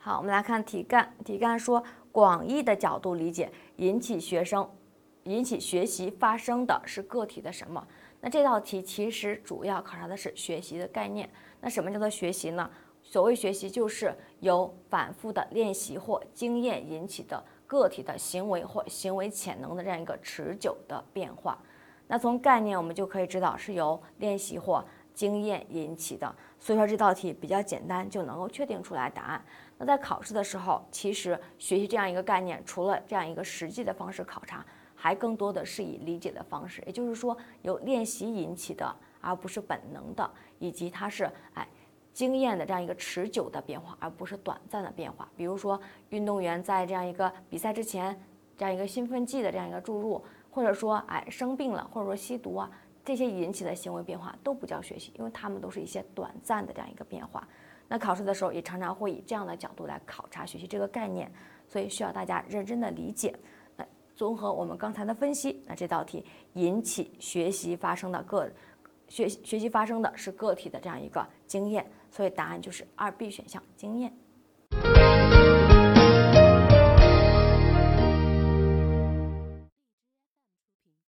[0.00, 1.12] 好，我们来看题干。
[1.24, 1.82] 题干说，
[2.12, 4.66] 广义的角度理解，引起学生、
[5.24, 7.84] 引起学习发生的是个体的什么？
[8.20, 11.28] 那这道题其实主要考察的是学习的概念。
[11.60, 12.70] 那什么叫做学习呢？
[13.02, 21.58] 所谓学习，就是由反复的练习或经验引起的个体的行为或行为潜能的这样一个持久的变化。
[22.06, 24.84] 那从概念我们就可以知道，是由练习或
[25.18, 26.32] 经验引起的。
[26.60, 29.44] 所以说这道题比较简单，就能够确定出来答案。
[29.76, 34.64] 那在考试的时候，其实学习这样一个概念，除了这样一个实际的方式考察，
[34.94, 41.66] 还更多的是以理解的方式，也就是说由练习引起的，而不是本能的，以及它是哎
[42.12, 45.28] 经验的这样一个持久的变化，而不是短暂的变化。
[45.36, 48.20] 比如说运动员在这样一个比赛之前，
[48.56, 52.68] 这样一个兴奋剂的这样一个注入，或者说哎生病了，或者说吸毒啊，
[53.08, 57.48] 这些引起的行为变化都不叫学习，因为他们都是一些短暂的这样一个变化。
[57.88, 61.32] 那考试的时候也常常会以这样的角度来考察学习这个概念，
[61.70, 63.34] 所以需要大家认真的理解。
[63.76, 68.46] 那综合我们刚才的分析，那这道题引起学习发生的个
[69.08, 74.14] 学学习发生的是个体的这样一个经验，所以答案就是二 B 选项经验。